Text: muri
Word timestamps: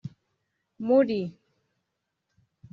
muri 0.85 1.21